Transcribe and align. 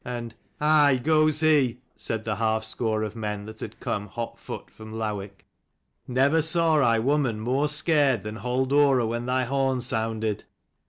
And 0.03 0.33
"Aye, 0.59 0.95
goes 0.95 1.41
he," 1.41 1.77
said 1.95 2.25
the 2.25 2.37
half 2.37 2.63
score 2.63 3.03
of 3.03 3.15
men 3.15 3.45
that 3.45 3.59
had 3.59 3.79
come 3.79 4.07
hot 4.07 4.39
foot 4.39 4.71
from 4.71 4.91
Lowick." 4.97 5.45
Never 6.07 6.41
saw 6.41 6.77
I 6.77 6.97
woman 6.97 7.39
more 7.39 7.67
scared 7.69 8.23
than 8.23 8.37
Halldora 8.37 9.05
when 9.05 9.27
thy 9.27 9.43
horn 9.43 9.79
sounded." 9.79 10.43